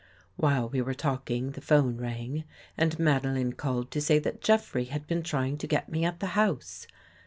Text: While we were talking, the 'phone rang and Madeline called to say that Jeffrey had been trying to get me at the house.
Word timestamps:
While 0.35 0.67
we 0.67 0.81
were 0.81 0.95
talking, 0.95 1.51
the 1.51 1.61
'phone 1.61 1.97
rang 1.97 2.43
and 2.75 2.97
Madeline 2.97 3.53
called 3.53 3.91
to 3.91 4.01
say 4.01 4.17
that 4.17 4.41
Jeffrey 4.41 4.85
had 4.85 5.05
been 5.05 5.21
trying 5.21 5.59
to 5.59 5.67
get 5.67 5.89
me 5.89 6.03
at 6.05 6.19
the 6.19 6.25
house. 6.33 6.87